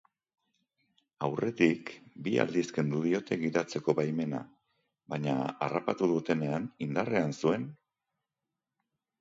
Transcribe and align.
Aurretik 1.27 1.91
bi 2.27 2.33
aldiz 2.45 2.63
kendu 2.77 3.01
diote 3.03 3.37
gidatzeko 3.43 3.95
baimena, 4.01 4.39
baina 5.15 5.37
harrapatu 5.67 6.11
dutenean 6.15 6.67
indarrean 6.87 7.37
zuen. 7.45 7.69